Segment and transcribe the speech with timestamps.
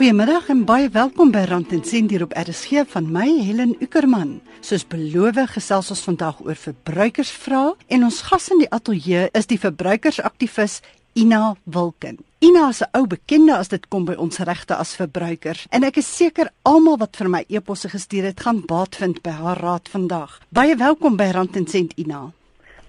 [0.00, 4.38] Goeiemiddag en baie welkom by Rand en Sent hier op RSG van my Helen Ukerman.
[4.64, 9.60] Soos beloof gesels ons vandag oor verbruikersvrae en ons gas in die ateljee is die
[9.60, 10.78] verbruikersaktivis
[11.20, 12.16] Ina Wilken.
[12.40, 15.96] Ina is 'n ou bekende as dit kom by ons regte as verbruikers en ek
[15.98, 19.88] is seker almal wat vir my e-posse gestuur het gaan baat vind by haar raad
[19.88, 20.40] vandag.
[20.48, 22.32] Baie welkom by Rand en Sent Ina.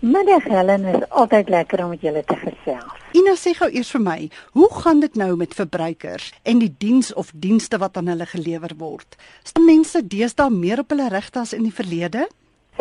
[0.02, 3.02] Middag Helen, is altyd lekker om met julle te gesels.
[3.14, 4.16] Ina sê gou eers vir my,
[4.58, 8.74] hoe gaan dit nou met verbruikers en die diens of dienste wat aan hulle gelewer
[8.80, 9.14] word?
[9.46, 12.26] Staan mense deesdae meer op hulle regte as in die verlede?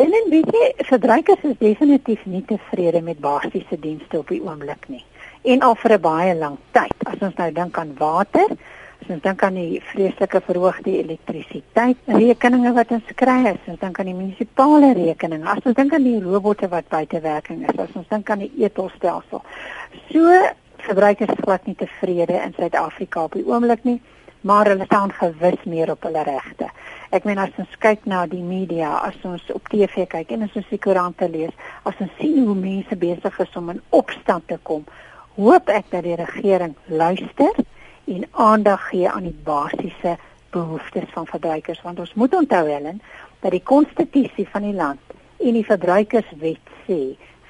[0.01, 5.05] Helen, weet jy, verbruikers is definitief nie tevrede met basiese dienste op die oomblik nie.
[5.45, 6.97] En al vir 'n baie lang tyd.
[7.05, 8.49] As ons nou dink aan water,
[9.09, 14.07] Ons dink aan die vreeslike verhoogde elektrisiteit rekeninge wat ons kry, as ons dink aan
[14.11, 18.07] die munisipale rekeninge, as ons dink aan die robotte wat buite werking is, as ons
[18.13, 19.41] dink aan die etolstelsel.
[20.11, 20.37] So
[20.85, 23.97] verbruikers glad nie tevrede in Suid-Afrika op die oomblik nie,
[24.47, 26.69] maar hulle staan gewis meer op hulle regte.
[27.11, 30.55] Ek meen as ons kyk na die media, as ons op TV kyk en as
[30.57, 31.51] ons die koerante lees,
[31.89, 34.85] as ons sien hoe mense besig is om in opstand te kom,
[35.35, 37.57] hoop ek dat die regering luister
[38.05, 40.17] en aandag gee aan die basiese
[40.51, 43.01] behoeftes van verbruikers want ons moet onthou Helen
[43.39, 44.99] dat die konstitusie van die land
[45.39, 47.01] en die verbruikerswet sê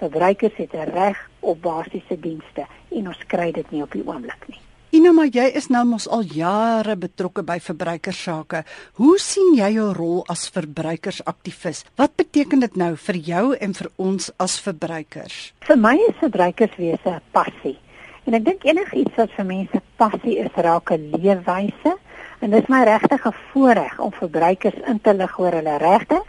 [0.01, 4.47] verbruikers het 'n reg op basiese dienste en ons kry dit nie op die oomblik
[4.47, 4.59] nie.
[4.91, 8.63] Ina, maar jy is nou mos al jare betrokke by verbruikersake.
[8.99, 11.85] Hoe sien jy jou rol as verbruikersaktivis?
[11.95, 15.53] Wat beteken dit nou vir jou en vir ons as verbruikers?
[15.63, 17.77] Vir my is verbruikerswese 'n passie.
[18.25, 21.93] En ek dink enigiets wat vir mense passie is, raak 'n leefwyse.
[22.41, 26.21] En dit is my regtig 'n voorreg om verbruikers in te lig oor hulle regte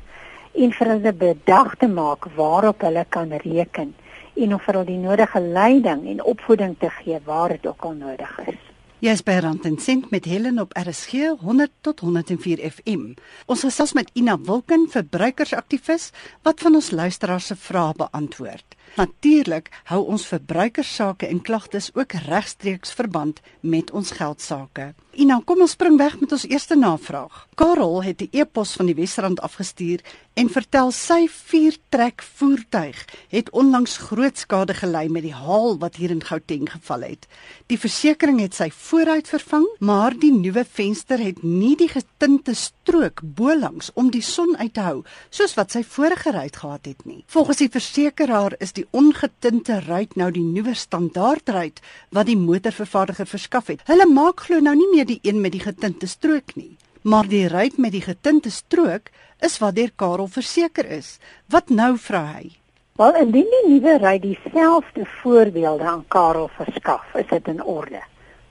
[0.53, 3.95] en vir hulle bedag te maak waarop hulle kan reken
[4.37, 7.93] en om vir hulle die nodige leiding en opvoeding te gee waar dit ook al
[7.93, 8.61] nodig is.
[9.03, 13.17] Jy's by Rand en Sent met Helen op RSG 100 tot 104 FM.
[13.47, 16.13] Ons gesels met Ina Wilken, verbruikersaktivis
[16.43, 18.77] wat van ons luisteraars se vrae beantwoord.
[18.97, 24.93] Natuurlik hou ons verbruikersake en klagtes ook regstreeks verband met ons geldsaake.
[25.13, 27.47] Ina, kom ons spring weg met ons eerste navraag.
[27.61, 30.01] Karel het 'n e-pos van die Wesrand afgestuur
[30.35, 32.97] en vertel sy viertrek voertuig
[33.29, 37.27] het onlangs groot skade gely met die haal wat hier in Gauteng geval het.
[37.69, 43.21] Die versekerings het sy vooruit vervang, maar die nuwe venster het nie die getinte strook
[43.23, 47.25] bolangs om die son uit te hou soos wat sy vorige ruit gehad het nie.
[47.27, 51.81] Volgens die versekeraar is die ongetinte ruit nou die nuwe standaardruit
[52.11, 53.85] wat die motorvervaardiger verskaf het.
[53.87, 57.27] Hulle maak glo nou nie meer meer die een met die getinte strook nie, maar
[57.27, 59.09] die ruit met die getinte strook
[59.43, 61.19] is wat deur Karel verseker is.
[61.51, 62.53] Wat nou vra hy?
[63.01, 67.99] Wel, indien die nuwe ruit dieselfde voorbeelde aan Karel verskaf, is dit in orde.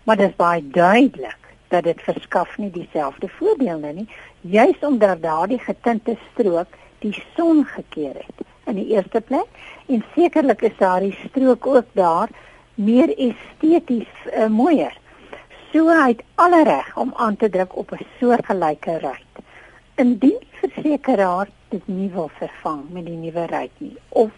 [0.04, 4.08] Maar dit is baie duidelik dat dit verskaf nie dieselfde voorbeelde nie,
[4.42, 9.48] juis omdat daardie getinte strook die son gekeer het in die eerste plek
[9.88, 12.30] en sekerlik is daardie strook ook daar
[12.76, 15.00] meer esteties uh, mooier
[15.72, 19.34] so hy het alle reg om aan te druk op 'n soortgelyke ruit.
[19.96, 24.30] Indien die versekeraar dit nie wil vervang met die nuwe ruit nie of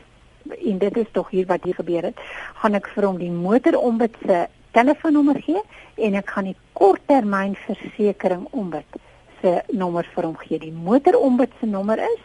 [0.70, 2.20] en dit is tog hier wat hier gebeur het,
[2.54, 5.62] gaan ek vir hom die motorombit se telefoonnommer gee
[5.96, 8.86] en ek gaan die korttermynversekering ombit
[9.42, 10.60] se nommer vir hom gee.
[10.60, 12.20] Die motorombit se nommer is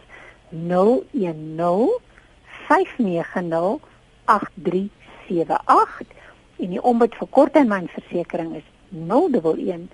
[0.49, 1.89] 010
[2.67, 3.79] 590
[4.25, 6.07] 8378
[6.59, 9.87] en die ombit vir korttermynversekering is 011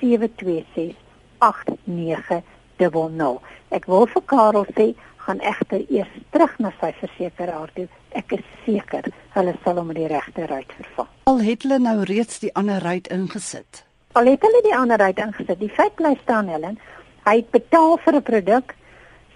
[0.00, 0.94] 726
[1.38, 3.40] 8900.
[3.70, 4.94] Ek wil vir Karel sê,
[5.24, 7.86] gaan egter eers terug na sy versekeraar toe.
[8.16, 9.06] Ek is seker
[9.36, 11.10] hulle sal hom die regte ruit vervang.
[11.30, 13.84] Al het hulle nou reeds die ander ruit ingesit.
[14.18, 15.60] Al het hulle die ander ruit ingesit.
[15.60, 16.80] Die feit bly staan, Helen,
[17.28, 18.74] hy het betaal vir 'n produk.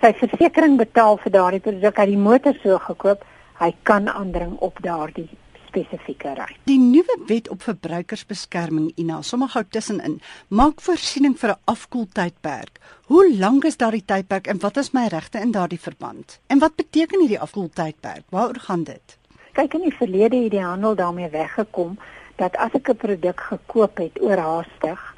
[0.01, 1.97] Sy versekerings betaal vir daardie produk.
[1.97, 3.25] Hy het die motor so gekoop.
[3.61, 5.31] Hy kan aandring op daardie
[5.75, 6.55] spesifieke ry.
[6.69, 12.79] Die nuwe wet op verbruikersbeskerming INA, sommer gou tussenin, maak voorsiening vir 'n afkoeltydperk.
[13.07, 16.41] Hoe lank is daardie tydperk en wat is my regte in daardie verband?
[16.47, 18.25] En wat beteken hierdie afkoeltydperk?
[18.31, 19.19] Waaroor gaan dit?
[19.53, 21.99] Kyk in die verlede het die handel daarmee weggekom
[22.37, 25.15] dat as ek 'n produk gekoop het oorhaastig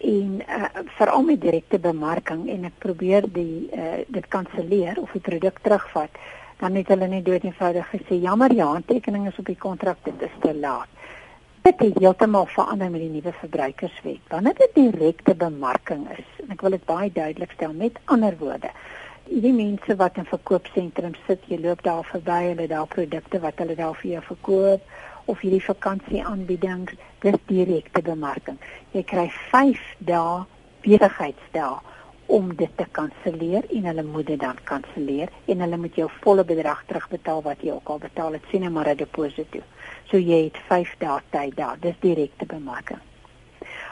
[0.00, 0.64] en uh,
[0.98, 6.10] veral met direkte bemarking en ek probeer die uh, dit kanselleer of die produk terugvat
[6.58, 10.22] dan het hulle net dood eenvoudig gesê jammer ja, aantekening is op die kontrak dit
[10.26, 10.88] is te laat.
[11.62, 14.22] Dit het heeltemal verander met die nuwe verbruikerswet.
[14.28, 18.70] Wanneer dit direkte bemarking is, en ek wil dit baie duidelik stel met ander woorde.
[19.28, 23.76] Die mense wat in verkoopsentrums sit, jy loop daar verby, hulle daar produkte wat hulle
[23.76, 28.56] daar vir jou verkoop of hierdie vakansieaanbiedings, dis direkte bemarking.
[28.96, 30.46] Jy kry 5 dae
[30.86, 31.97] besigheidsdae
[32.28, 36.44] om dit te kanselleer en hulle moet dit dan kanselleer en hulle moet jou volle
[36.44, 39.60] bedrag terugbetaal wat jy ook al betaal het sien maar 'n deposito.
[40.10, 41.76] So jy het 5 dae tyd daar.
[41.80, 43.00] Dis direkte bemarking.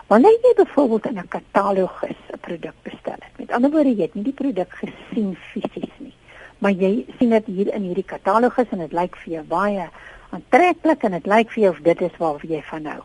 [0.07, 3.39] Wanneer jy byvoorbeeld in 'n katalogus 'n produk bestel het.
[3.39, 6.15] Met ander woorde, jy het nie die produk gesien fisies nie,
[6.59, 9.89] maar jy sien dit hier in hierdie katalogus en dit lyk vir jou baie
[10.31, 13.01] aantreklik en dit lyk vir jou of dit is waar jy van nou.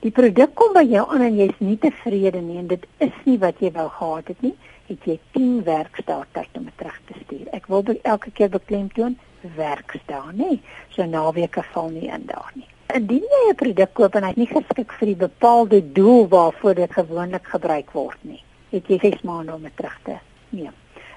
[0.00, 3.36] Die produk kom by jou aan en jy's nie tevrede nie en dit is nie
[3.42, 4.54] wat jy wou gehad het nie,
[4.88, 7.50] het jy 10 werkdae tyd om dit terug te stuur.
[7.52, 9.18] Ek wil elke keer beklemtoon
[9.58, 10.56] werkdae, nê.
[10.94, 12.64] So naweke val nie in daar nie.
[12.96, 16.74] Indien jy 'n produk koop en hy is nie geskik vir die bepaalde doel waarvoor
[16.74, 18.42] dit gewoonlik gebruik word nie,
[18.72, 20.16] het jy 6 maande om dit terug te
[20.48, 20.72] neem.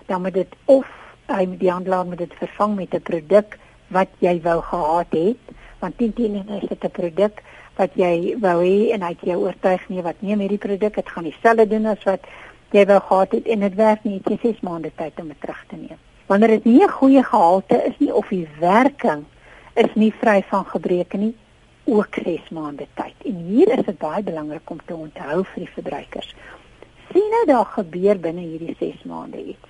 [0.07, 0.87] Dan moet dit of
[1.27, 3.57] hy met die handelaar moet dit vervang met 'n produk
[3.87, 7.41] wat jy wou gehad het, want 10 teen is dit 'n produk
[7.77, 10.95] wat jy wou hê en hy het jou oortuig nie wat neem hierdie produk?
[10.95, 12.27] Dit gaan dieselfde doen as wat
[12.73, 14.19] jy wou gehad het en dit werk nie.
[14.29, 16.01] Jy 6 maande tyd om dit terug te neem.
[16.29, 19.25] Wanneer dit nie 'n goeie gehalte is nie of die werking
[19.75, 21.35] is nie vry van gebreke nie
[21.85, 23.15] ook 6 maande tyd.
[23.25, 26.35] En hier is dit baie belangrik om te onthou vir die verbruikers.
[27.11, 29.69] Sien nou daar gebeur binne hierdie 6 maande iets.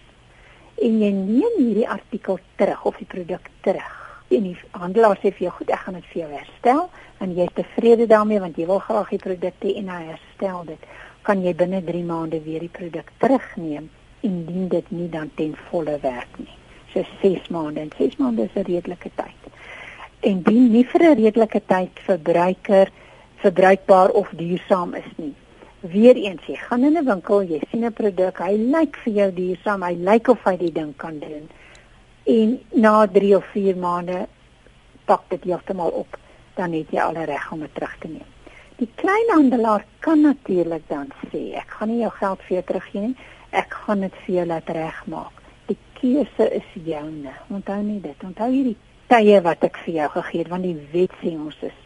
[0.76, 4.03] En jy neem hierdie artikel terug of die produk terug
[4.38, 6.82] en die handelaar sê vir jou goed, ek gaan dit vir jou herstel
[7.24, 10.66] en jy is tevrede daarmee want jy wil graag die produk hê en hy herstel
[10.68, 10.88] dit,
[11.28, 13.90] kan jy binne 3 maande weer die produk terugneem
[14.28, 16.58] indien dit nie dan ten volle werk nie.
[16.94, 19.42] So 6 maande en 6 maande is 'n redelike tyd.
[20.22, 22.92] En dien nie vir 'n redelike tyd verbruiker
[23.44, 25.34] verbruikbaar of duursaam is nie.
[25.82, 29.84] Weereens, jy gaan in 'n winkel, jy sien 'n produk, hy lyk vir jou duursaam,
[29.84, 31.50] hy lyk of hy die ding kan doen
[32.24, 34.28] en na 3 of 4 maande
[35.06, 36.18] pak dit heeltemal op
[36.56, 38.30] dan het jy al reg om dit terug te neem.
[38.80, 43.16] Die kleinhandelaar kan natuurlik dan sê ek gaan nie jou geld vir jou teruggee nie.
[43.52, 45.42] Ek gaan dit vir jou laat regmaak.
[45.68, 47.34] Die keuse is joune.
[47.50, 48.24] Onthou nie dit.
[48.24, 48.78] Onthou hierdie
[49.12, 51.80] tye wat ek vir jou gegee het want die wet sê ons is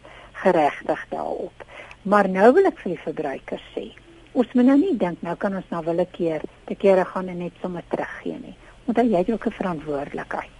[0.44, 1.66] geregtig daarop.
[2.02, 3.88] Maar nou wil ek vir die verbruiker sê,
[4.32, 7.42] ons moet nou nie dink nou kan ons na wille keer te kere gaan en
[7.42, 8.54] net sommer teruggee nie
[8.88, 10.58] want jy het ook 'n verantwoordelikheid.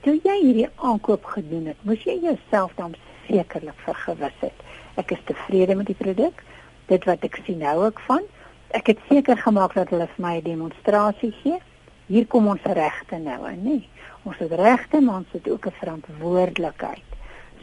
[0.00, 2.94] Toe jy hierdie aankoop gedoen het, moes jy jouself dan
[3.28, 4.58] sekerlik vergewis het.
[4.94, 6.42] Ek is tevrede met die produk.
[6.86, 8.22] Dit wat ek sien nou ook van.
[8.70, 11.58] Ek het seker gemaak dat hulle vir my 'n demonstrasie gee.
[12.06, 13.88] Hier kom ons regte nou nee.
[14.22, 17.08] Ons het regte, maar ons het ook 'n verantwoordelikheid.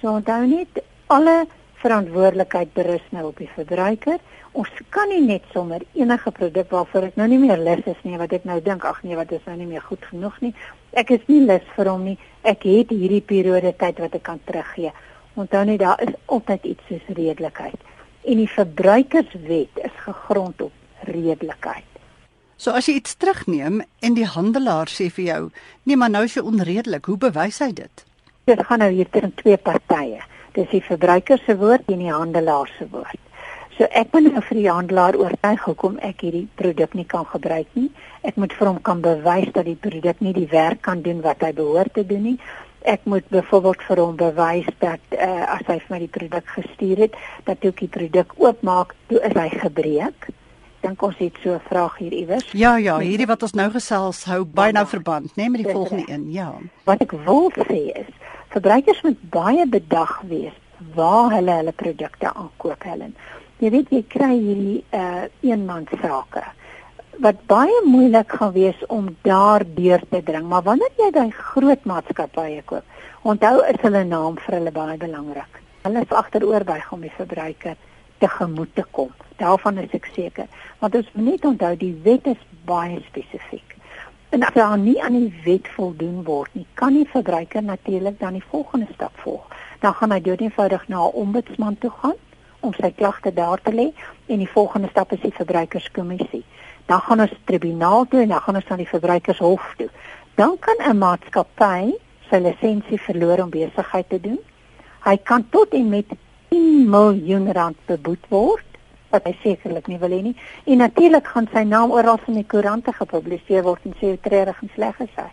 [0.02, 1.48] So onthou net alle
[1.82, 4.20] verantwoordelikheid berus nou op die verbruiker.
[4.58, 8.18] Ons kan nie net sommer enige produk waarvoor ek nou nie meer lus is nie
[8.18, 10.54] wat ek nou dink ag nee wat is nou nie meer goed genoeg nie.
[10.98, 12.18] Ek is nie lus vir hom nie.
[12.42, 14.94] Ek het hierdie periode tyd wat ek kan teruggee.
[15.38, 17.78] Onthou net daar is altyd iets soos redelikheid.
[18.26, 21.86] En die verbruikerswet is gegrond op redelikheid.
[22.58, 25.42] So as jy iets terugneem en die handelaar sê vir jou,
[25.86, 28.04] nee maar nou is jy onredelik, hoe bewys hy dit?
[28.50, 30.24] Dit gaan nou hier tussen twee partye.
[30.58, 33.20] Dis die verbruiker se woord en die handelaar se woord.
[33.78, 37.76] So ek moet nou vir die handelaar oortuig hoekom ek hierdie produk nie kan gebruik
[37.78, 37.92] nie.
[38.26, 41.46] Ek moet vir hom kan bewys dat die produk nie die werk kan doen wat
[41.46, 42.36] hy behoort te doen nie.
[42.90, 47.06] Ek moet byvoorbeeld vir hom bewys dat uh, as hy vir my die produk gestuur
[47.06, 50.30] het, dat ek die produk oopmaak, toe is hy gebreek.
[50.82, 52.50] Dink ons het so 'n vraag hier iewers.
[52.58, 55.74] Ja ja, hierdie wat ons nou gesels hou baie nou verband, né, nee, met die
[55.74, 56.32] volgende een.
[56.32, 56.54] Ja.
[56.86, 58.10] Wat ek wil sê is
[58.54, 60.56] verbruikers moet baie bedag wees
[60.96, 63.16] waar hulle hulle produkte aankoop Helen.
[63.60, 66.46] Jy weet jy kry hierdie uh eenmansake
[67.24, 72.62] wat baie moeilik gaan wees om daardeur te dring, maar wanneer jy by groot maatskappye
[72.70, 72.86] koop,
[73.26, 75.62] onthou is hulle naam vir hulle baie belangrik.
[75.86, 77.78] Hulle is agteroorbuig om die verbruiker
[78.22, 79.10] te gemoed te kom.
[79.42, 80.46] Daarvan is ek seker,
[80.82, 83.76] want ons moet net onthou die wet is baie spesifiek.
[84.30, 88.36] En as daar nie aan die wet voldoen word nie, kan die verbruiker natuurlik dan
[88.36, 89.46] die volgende stap volg.
[89.80, 92.20] Dan gaan hy doodeenvoudig na 'n ombudsman toe gaan
[92.60, 93.88] om sy klagte daar te lê
[94.26, 96.44] en die volgende stap is die verbruikerskommissie.
[96.86, 99.90] Dan gaan ons tribunaal toe en dan gaan ons na die verbruikershof toe.
[100.36, 101.96] Dan kan 'n maatskappy
[102.30, 104.40] sy lisensie verloor om besigheid te doen.
[105.04, 106.06] Hy kan tot en met
[106.50, 108.67] 10 miljoen rand beboet word
[109.10, 110.36] wat hy sekerlik nie wil hê nie.
[110.66, 114.62] En natuurlik gaan sy naam oral in die koerante gepubliseer word en sê hoe treurig
[114.62, 115.30] en sleg is hy.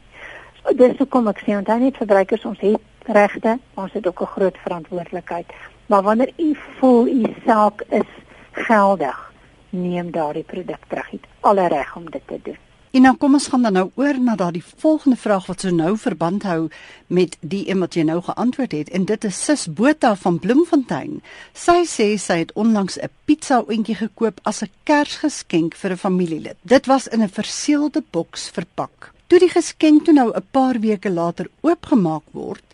[0.62, 4.35] So dis hoekom ek sê onthou net verbruikers ons het regte, ons het ook 'n
[4.37, 5.52] groot verantwoordelikheid.
[5.87, 8.11] Maar wanneer u voel u saak is
[8.52, 9.33] geldig,
[9.71, 11.11] neem daardie produk terug.
[11.11, 12.63] Het alle reg om dit te doen.
[12.95, 15.97] En dan kom ons gaan dan nou oor na daardie volgende vraag wat so nou
[15.99, 16.69] verband hou
[17.07, 21.17] met die een wat jy nou geantwoord het en dit is Sis Botha van Bloemfontein.
[21.59, 26.57] Sy sê sy het onlangs 'n pizza oentjie gekoop as 'n Kersgeskenk vir 'n familielid.
[26.63, 29.13] Dit was in 'n verseelde boks verpak.
[29.27, 32.65] Toe die geskenk toe nou 'n paar weke later oopgemaak word,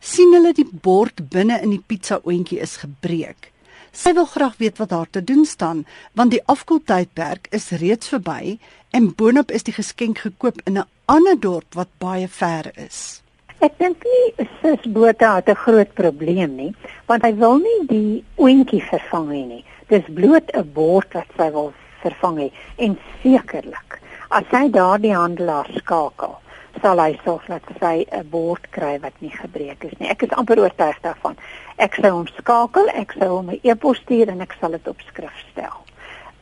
[0.00, 3.52] sien hulle die bord binne in die pizza oentjie is gebreek.
[3.98, 5.80] Sy wil graag weet wat daar te doen staan,
[6.14, 8.58] want die afkoeltydperk is reeds verby
[8.94, 13.22] en boonop is die geskenk gekoop in 'n ander dorp wat baie ver is.
[13.58, 16.74] Ek dink nie sis Botha het 'n groot probleem nie,
[17.08, 19.64] want hy wil nie die oentjie vervang nie.
[19.88, 24.00] Dis bloot 'n bord wat sy wil vervang hê en sekerlik
[24.30, 26.38] as hy daardie handelaar skakel,
[26.82, 30.08] sal hy sorg dat sy 'n bord kry wat nie gebreek is nie.
[30.08, 31.36] Ek is amper oortuig daarvan.
[31.76, 35.00] Ek sou hom skakel, ek sou hom 'n e-pos stuur en ek sal dit op
[35.00, 35.76] skrif stel.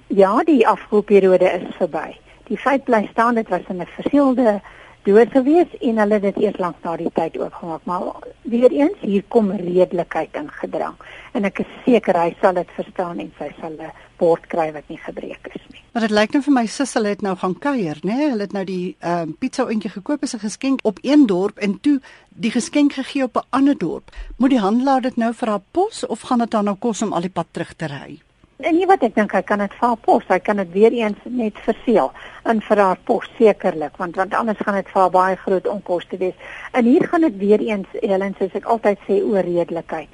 [0.08, 2.16] Ja, die afkoelperiode is verby.
[2.48, 4.60] Die feit bly staan dit was 'n verseelde
[5.06, 8.02] dood gewees en hulle het dit eers lank na die tyd oopgemaak, maar
[8.42, 10.96] weer eens hier kom redelikheid in gedrang
[11.32, 14.88] en ek is seker hy sal dit verstaan en sy sal 'n bord kry wat
[14.88, 15.85] nie gebreek is nie.
[15.96, 18.16] Maar dit lyk nou vir my hulle het nou gaan kuier, né?
[18.16, 18.24] Nee?
[18.28, 21.56] Hulle het nou die ehm um, pizza oentjie gekoop as 'n geskenk op een dorp
[21.58, 24.10] en toe die geskenk gegee op 'n ander dorp.
[24.36, 27.12] Moet die handelaar dit nou vir haar pos of gaan dit dan nou kos om
[27.12, 28.20] al die pad terug te ry?
[28.56, 30.92] En nie wat ek dink hy kan dit vir haar pos, hy kan dit weer
[30.92, 32.12] eens net verseël
[32.44, 36.16] in vir haar pos sekerlik, want want anders gaan dit vir haar baie groot onkoste
[36.16, 36.34] wees.
[36.72, 40.08] En hier gaan dit weer eens Helen soos ek altyd sê oor redelikheid.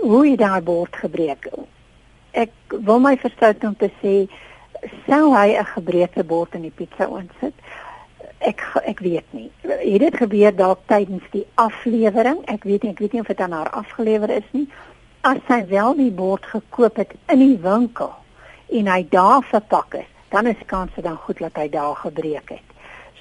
[0.00, 1.48] Hoe jy daai bord gebreek.
[2.30, 4.28] Ek wil my verstout om te sê
[5.06, 7.54] sou hy 'n gebreekte bord in die pizza insit?
[8.38, 9.50] Ek ek weet nie.
[9.62, 12.44] Het dit gebeur dalk tydens die aflewering?
[12.46, 14.68] Ek weet nie, ek weet nie of dit aan haar afgelewer is nie.
[15.20, 18.14] As sy wel die bord gekoop het in die winkel
[18.68, 22.68] en hy daar verpak is, dan is kans dan goed dat hy daar gebreek het.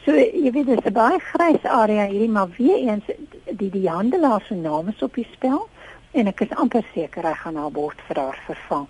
[0.06, 3.06] So jy weet dis 'n baie grys area hierdie, maar weer eens
[3.52, 5.68] die die handelaar se naam is op die spel
[6.12, 8.88] en ek is amper seker hy gaan haar bord vir haar vervang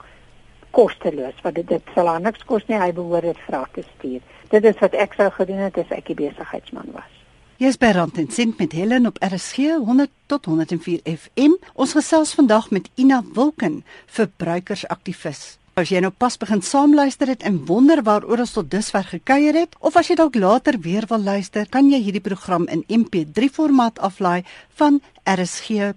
[0.71, 4.21] kosteloos want dit, dit sal haar niks kos nie hy behoort dit vra te stuur
[4.49, 7.13] dit is wat ek sou gedoen het as ek 'n besigheidsman was
[7.57, 11.55] Jy's by Rand en Sint met Helen op RSG 100 tot 104 FM.
[11.73, 15.57] Ons gesels vandag met Ina Wilken, verbruikersaktivis.
[15.77, 19.73] As jy nou pas begin saamluister het en wonder waaroor ons tot dusver gekuier het,
[19.77, 23.97] of as jy dalk later weer wil luister, kan jy hierdie program in MP3 formaat
[24.05, 24.41] aflaai
[24.77, 25.91] van rsg.co.za.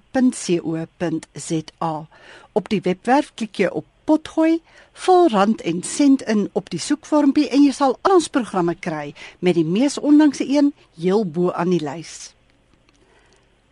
[2.52, 4.58] Op die webwerf klik jy op potgooi,
[5.06, 9.14] vol rand en sent in op die soekvormpie en jy sal al ons programme kry
[9.38, 12.32] met die mees onlangse een heel bo aan die lys.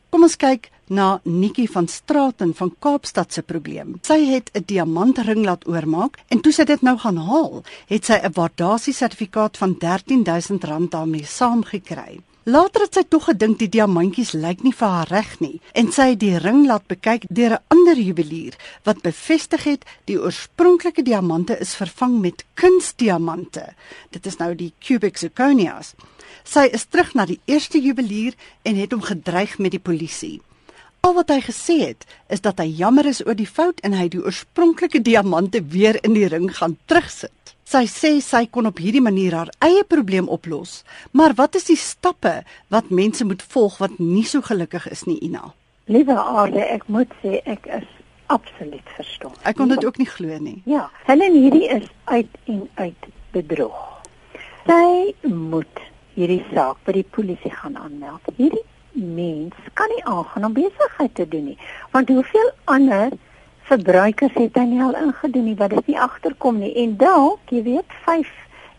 [0.09, 3.99] Kom ons kyk na Nikki van Straaten van Kaapstad se probleem.
[4.03, 8.17] Sy het 'n diamantring laat oormaak en toe sy dit nou gaan haal, het sy
[8.23, 12.21] 'n waardasie sertifikaat van R13000 daarmee saamgekry.
[12.49, 16.07] Later het sy tog gedink die diamantjies lyk nie vir haar reg nie en sy
[16.15, 18.57] het die ring laat bekyk deur 'n ander juwelier
[18.89, 23.75] wat bevestig het die oorspronklike diamante is vervang met kunsdiamante.
[24.11, 25.93] Dit is nou die cubic zirconias.
[26.45, 30.41] Sy is terug na die eerste juwelier en het hom gedreig met die polisie.
[31.01, 34.09] Al wat hy gesê het, is dat hy jammer is oor die fout en hy
[34.09, 37.38] die oorspronklike diamante weer in die ring gaan terugsit.
[37.69, 40.79] Sy sê sy kon op hierdie manier haar eie probleem oplos.
[41.13, 42.39] Maar wat is die stappe
[42.73, 45.51] wat mense moet volg wat nie so gelukkig is nie, Ina?
[45.93, 47.85] Liewe Aarde, ek moet sê ek is
[48.33, 49.37] absoluut verstom.
[49.45, 50.63] Ek kon dit ook nie glo nie.
[50.65, 53.77] Ja, Helen hierdie is uit en uit bedrog.
[54.65, 55.85] Sy moet
[56.17, 58.33] hierdie saak by die polisie gaan aanmeld.
[58.41, 58.65] Hierdie
[58.97, 61.59] mens kan nie aangaan om besigheid te doen nie,
[61.93, 63.13] want hoeveel ander
[63.69, 66.73] verbruikers het hy nie al ingedoen nie wat dit nie agterkom nie.
[66.83, 68.29] En dalk jy weet 5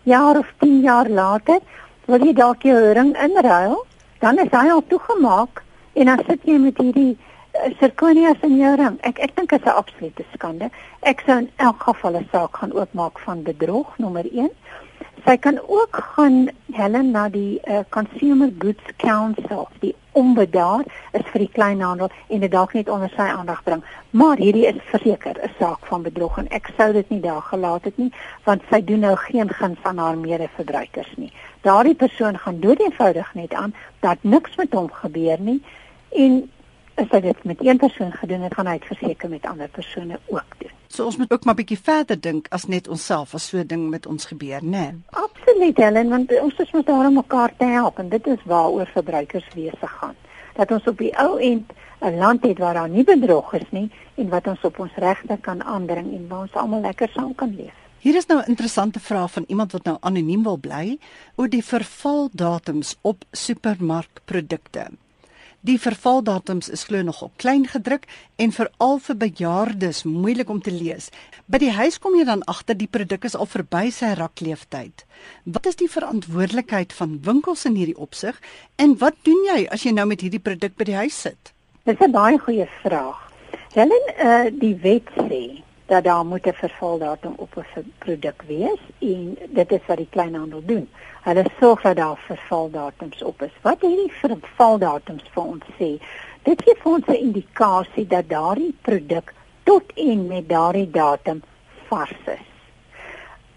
[0.10, 1.60] jaar of 10 jaar later
[2.06, 3.86] wil jy dalk jou ring inruil
[4.20, 7.18] dan is hy al toegemaak en dan sit jy met hierdie
[7.80, 8.98] sirkonias uh, in jou ring.
[9.08, 10.70] Ek ek dink dit is 'n absolute skande.
[11.02, 14.50] Ek sou in elk geval 'n saak gaan oopmaak van bedrog nommer 1
[15.26, 21.44] sy kan ook gaan Helen na die uh, Consumer Goods Council die onbedaar is vir
[21.46, 23.84] die kleinhandel en dit dalk net onder sy aandag bring.
[24.12, 27.84] Maar hierdie is verseker 'n saak van bedrog en ek sou dit nie daar gelaat
[27.84, 28.12] het nie
[28.44, 31.32] want sy doen nou geen guns aan haar mede-verbruikers nie.
[31.62, 35.62] Daardie persoon gaan doodeenvoudig net aan dat niks met hom gebeur nie
[36.10, 36.50] en
[37.00, 40.20] as hy dit met een persoon gedoen het, gaan hy dit verseker met ander persone
[40.28, 40.74] ook doen.
[40.90, 43.90] So ons moet ook maar bietjie verder dink as net onsself as so 'n ding
[43.90, 44.70] met ons gebeur, né?
[44.70, 44.92] Nee.
[45.10, 48.90] Absoluut, Helen, want ons is mos daar om mekaar te help en dit is waaroor
[48.94, 50.16] verbruikerswese gaan.
[50.56, 53.92] Dat ons op die ou end 'n land het waar daar nie bedrog is nie
[54.16, 57.56] en wat ons op ons regte kan aandring en waar ons almal lekker saam kan
[57.56, 57.74] leef.
[58.00, 60.98] Hier is nou 'n interessante vraag van iemand wat nou anoniem wil bly
[61.36, 64.88] oor die vervaldatums op supermarkprodukte.
[65.60, 68.06] Die vervaldatums is glo nog op klein gedruk
[68.40, 71.10] en veral vir bejaardes moeilik om te lees.
[71.52, 75.04] By die huis kom jy dan agter die produk is al verby sy rakleeftyd.
[75.44, 78.40] Wat is die verantwoordelikheid van winkels in hierdie opsig
[78.80, 81.52] en wat doen jy as jy nou met hierdie produk by die huis sit?
[81.84, 83.20] Dis 'n baie goeie vraag.
[83.76, 89.38] Helen, uh, die wet sê dat daar moet 'n vervaldatum op 'n produk wees en
[89.50, 90.88] dit is wat die kleinhandel doen.
[91.30, 93.54] Hulle sorg dat daar vervaldatums op is.
[93.62, 95.90] Wat hierdie vervaldatums vir ons sê,
[96.48, 99.34] dit gee vir ons 'n indikasie dat daardie produk
[99.64, 101.44] tot en met daardie datum
[101.90, 102.48] vars is.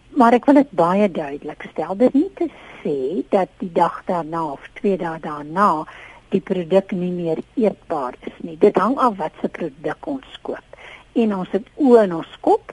[0.08, 2.50] Maar ek wil dit baie duidelik stel, dit nie te
[2.82, 5.86] sê dat die dag daarna of twee dae daarna
[6.28, 8.58] die produk nie meer eetbaar is nie.
[8.58, 10.68] Dit hang af wat se produk ons koop
[11.12, 12.72] en ons het oë in ons kop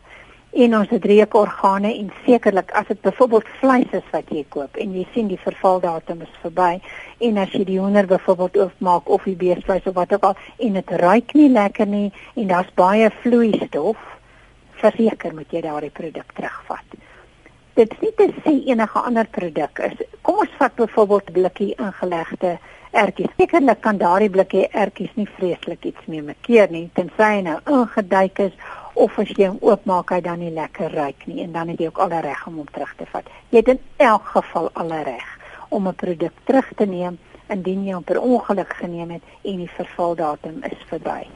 [0.51, 4.95] en ons het reukorgane en sekerlik as dit byvoorbeeld vleis is wat jy koop en
[4.97, 6.79] jy sien die vervaldatum is verby
[7.27, 10.79] en as jy die hoender byvoorbeeld oopmaak of die beesvleis of wat ook al en
[10.79, 14.01] dit ruik nie lekker nie en daar's baie vloeistof
[14.81, 16.97] verseker moet jy daardie produk terugvat
[17.77, 22.57] dit nie te sê enige ander produk is kom ons vat byvoorbeeld blikkie ingelegde
[22.91, 23.29] ertjies.
[23.37, 28.41] Sekerlik kan daardie blikkie ertjies nie vreeslik iets mee makkeer nie, tensy hy nou ingeduik
[28.47, 28.55] is
[28.99, 31.87] of as jy hom oopmaak hy dan nie lekker ruik nie en dan het jy
[31.87, 33.27] ook alle reg om hom terug te vat.
[33.49, 33.79] Jy het in
[34.09, 35.29] elk geval alle reg
[35.69, 37.17] om 'n produk terug te neem
[37.49, 41.27] indien jy hom per ongeluk geneem het en die vervaldatum is verby.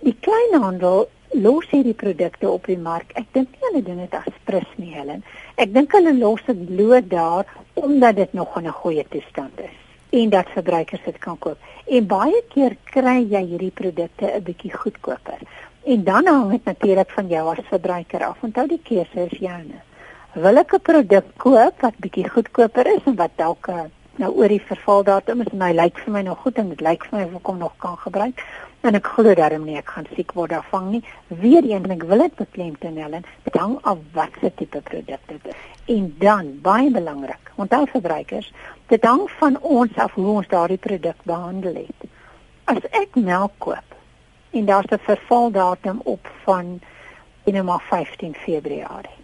[0.00, 3.12] Die kleinhandel los hierdie produkte op die mark.
[3.14, 5.24] Ek dink nie hulle doen dit as prys nie, Helen.
[5.56, 9.76] Ek dink hulle los dit bloot daar omdat dit nog in 'n goeie toestand is
[10.10, 11.58] en dat verbruikers dit kan koop.
[11.86, 15.38] En baie keer kry jy hierdie produkte 'n bietjie goedkoper.
[15.88, 18.42] En dan hang dit natuurlik van jou as verbruiker af.
[18.42, 19.78] Onthou die keuse is joune.
[20.32, 24.48] Wil ek 'n produk koop wat bietjie goedkoper is en wat dalk eh, nou oor
[24.48, 27.24] die vervaldatum is en hy lyk vir my nog goed en dit lyk vir my
[27.24, 28.44] of ek hom nog kan gebruik
[28.80, 31.02] en ek glo daarom nie ek gaan siek word daarvan nie.
[31.28, 35.54] Weereens ek wil dit beklemtoon Helen, hang af wat se tipe produk dit is.
[35.86, 38.52] En dan baie belangrik, onthou verbruikers,
[38.88, 42.10] dit hang van ons af hoe ons daardie produk behandel het.
[42.64, 43.97] As ek melk koop
[44.50, 46.80] en daar's 'n vervaldatum op van
[47.44, 49.18] inderdaad 15 Februarie.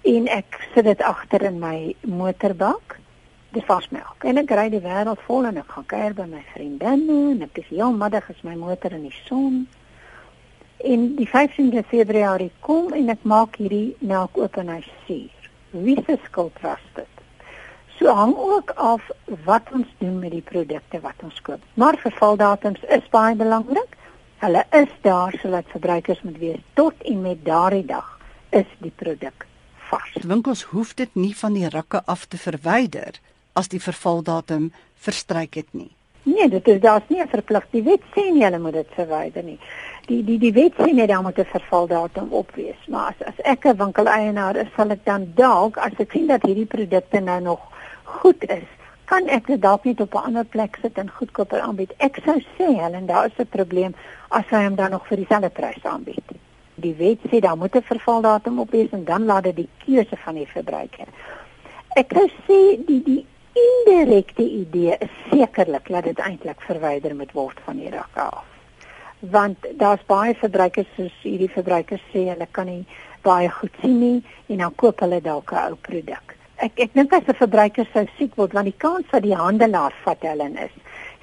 [0.00, 2.98] En ek sit dit agter in my motorbak,
[3.48, 4.24] dis vasmelk.
[4.24, 7.58] En ek ry die wêreld vol en ek gaan kuier by my vriendinne en ek
[7.58, 9.68] is heel middag as my motor in die son.
[10.76, 16.02] En die 15de Februarie kom en ek maak hierdie melk oop en hy suur wie
[16.06, 17.06] se skuld was dit?
[17.98, 19.10] So hang ook af
[19.44, 21.60] wat ons doen met die produkte wat ons koop.
[21.74, 23.96] Maar vervaldatums is baie belangrik.
[24.40, 28.18] Hulle is daar sodat verbruikers moet weet tot en met daardie dag
[28.50, 29.46] is die produk
[29.90, 30.16] vars.
[30.22, 33.20] Winkels hoef dit nie van die rakke af te verwyder
[33.52, 35.90] as die vervaldatum verstryk het nie.
[36.22, 37.84] Nee, dit is daar's nie 'n verpligting.
[37.84, 39.58] Die wet sê nie hulle moet dit verwyder nie
[40.10, 42.80] die die die wet sê net daar moet 'n vervaldatum op wees.
[42.88, 46.42] Maar as as ek 'n winkeleienaar is, sal ek dan dalk as ek sien dat
[46.42, 47.60] hierdie produkte nou nog
[48.04, 48.68] goed is,
[49.10, 51.92] kan ek dit dalk net op 'n ander plek sit en goedkoper aanbied.
[51.98, 53.94] Ek sou sê, Helen, daar is 'n probleem
[54.28, 56.28] as hy hom dan nog vir dieselfde prys aanbied.
[56.74, 60.16] Die wet sê daar moet 'n vervaldatum op wees en dan laat dit die keuse
[60.16, 61.08] van die verbruiker.
[61.96, 67.60] Ek sou sê die die indirekte idee is sekerlik dat dit eintlik verwyder moet word
[67.64, 68.44] van die rak af
[69.20, 72.84] want daar's baie verbruikers soos hierdie verbruikers sê hulle kan nie
[73.22, 76.39] baie goed sien nie en dan koop hulle dalk 'n ou produk.
[76.60, 79.94] Ek ek dink as 'n verbruiker sou siek word want die kans dat die handelaar
[80.04, 80.74] vat hulle is.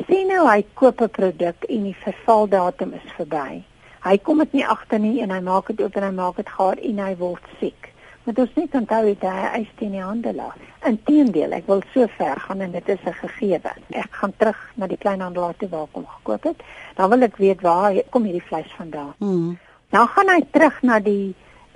[0.07, 3.63] Sien nou hy koop 'n produk en die vervaldatum is verby.
[4.07, 6.49] Hy kom dit nie agter nie en hy maak dit oop en hy maak dit
[6.49, 7.93] gaar en hy word siek.
[8.23, 10.57] Maar ons net onthou dit hy eis teen die handelaar.
[10.85, 13.71] Inteendeel, ek wil so ver gaan en dit is 'n gegewe.
[13.93, 16.63] Ek gaan terug na die kleinhandelaar toe waar ek hom gekoop het.
[16.95, 19.13] Dan wil ek weet waar kom hierdie vleis vandaan.
[19.19, 19.57] Mm.
[19.89, 21.35] Dan gaan hy terug na die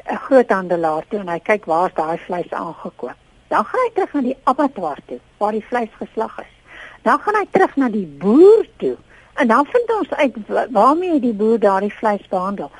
[0.09, 3.17] uh, groothandelaar toe en hy kyk waar is daai vleis aangekoop.
[3.51, 6.53] Dan gaan hy terug na die abattoir toe waar die vleis geslag is.
[7.03, 8.95] Dan gaan hy terug na die boer toe
[9.41, 10.35] en dan vind ons uit
[10.75, 12.71] waarmee die boer daardie vleis behandel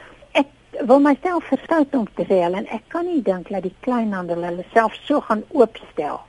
[0.79, 4.65] wil myself verstout om te sê en ek kan nie dink dat die kleinhandel hulle
[4.73, 6.21] self so gaan oopstel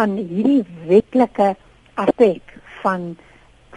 [0.00, 1.54] aan hierdie wetlike
[2.04, 3.16] aspek van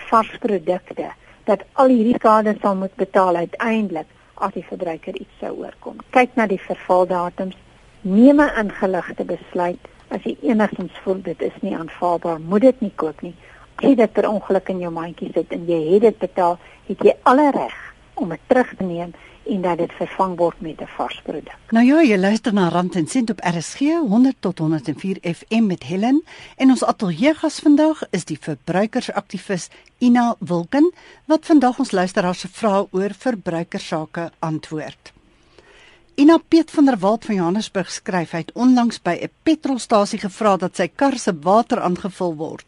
[0.10, 1.10] varsprodukte
[1.50, 4.08] dat al hierdie skade sal moet betaal uiteindelik
[4.46, 6.00] as die verbruiker iets sou oorkom.
[6.16, 7.58] Kyk na die vervaldatums,
[8.04, 9.80] neem 'n ingeligte besluit
[10.14, 13.34] as jy enigstens voel dit is nie aanvaarbaar, moet dit nie koop nie.
[13.76, 17.00] As jy dit per ongeluk in jou mandjie sit en jy het dit betaal, het
[17.04, 17.78] jy alle reg
[18.14, 19.14] om dit terug te neem
[19.44, 21.58] en dat dit vervang word met 'n vars produk.
[21.72, 25.84] Nou ja, jy luister na Rand en Sent op RSG 100 tot 104 FM met
[25.84, 26.24] Helen
[26.56, 30.94] en ons ateljeegas vandag is die verbruikersaktivis Ina Wilken
[31.26, 35.13] wat vandag ons luisteraars se vrae oor verbruikersake antwoord.
[36.16, 40.58] Ina Piet van der Walt van Johannesburg skryf hy het onlangs by 'n petrolstasie gevra
[40.58, 42.66] dat sy kar se water aangevul word.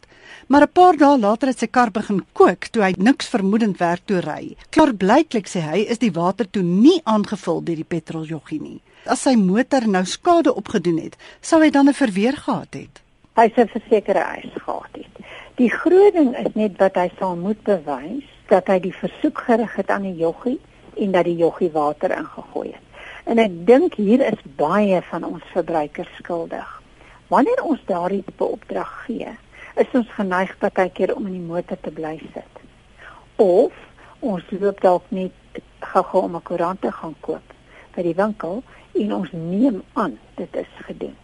[0.48, 4.02] Maar 'n paar dae later het sy kar begin kook toe hy niks vermoedend werk
[4.04, 4.56] toe ry.
[4.70, 8.80] Klaar blyklik sê hy is die water toe nie aangevul deur die petroljoggie nie.
[9.04, 13.00] As sy motor nou skade opgedoen het, sou hy dan 'n verweer gehad het.
[13.36, 15.26] Hy sou versekerde eis gehad het.
[15.54, 19.76] Die groot ding is net wat hy sal moet bewys dat hy die versoek gerig
[19.76, 20.58] het aan die joggie
[20.96, 22.85] en dat die joggie water ingegooi het.
[23.26, 26.66] En ek dink hier is baie van ons verbruikers skuldig.
[27.26, 29.32] Wanneer ons daardie tipe opdrag gee,
[29.82, 32.60] is ons geneig partykeer om in die motor te bly sit.
[33.42, 33.74] Of
[34.22, 37.54] ons loop dalk net gou-gou om 'n koerant te gaan koop
[37.96, 38.62] by die winkel
[38.94, 41.16] en ons neem aan dit is gedoen.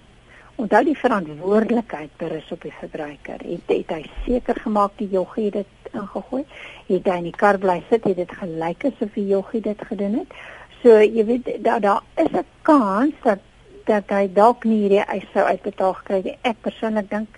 [0.56, 3.38] Onthou die verantwoordelikheid berus op die verbruiker.
[3.46, 6.44] Het, het hy seker gemaak die joggie dit ingegooi?
[6.86, 10.18] Het hy in die kar bly sit, het dit gelyk asof die joggie dit gedoen
[10.18, 10.34] het?
[10.82, 13.38] So jy weet daar daar is 'n kans dat
[13.84, 16.38] dat hy dalk nie hierdie eis sou uitbetaal gekry het.
[16.42, 17.28] Ek persoonlik dink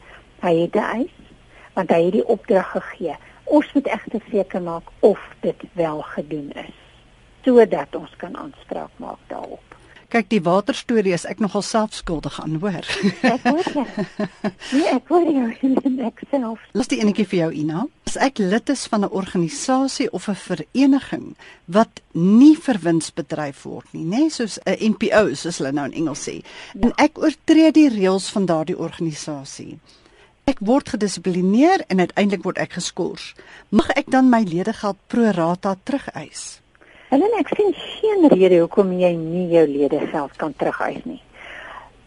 [0.41, 1.15] hy het 'n eis
[1.75, 3.17] want hy het die opdrag gegee.
[3.45, 6.75] Ons moet egter seker maak of dit wel gedoen is
[7.45, 9.61] sodat ons kan aanspraak maak daarop.
[10.09, 12.87] Kyk, die waterstorie is ek nogal selfskuldig aan, hoor.
[13.27, 13.85] Ek hoor jy.
[14.77, 15.49] Nee, ek hoor jou
[15.89, 16.61] in ek self.
[16.73, 17.87] Laat die enetjie vir jou Ina.
[18.15, 21.35] As ek lid is van 'n organisasie of 'n vereniging
[21.67, 25.85] wat nie vir wins bedryf word nie, nê, nee, soos 'n NPO soos hulle nou
[25.87, 26.43] in Engels sê, ja.
[26.81, 29.79] en ek oortree die reëls van daardie organisasie.
[30.47, 33.35] Ek word gedissiplineer en uiteindelik word ek geskort.
[33.71, 36.61] Mag ek dan my ledegeld pro rata terugeis?
[37.11, 41.23] Hulle ek sien geen rede hoekom jy nie jou ledegeld kan terugeis nie.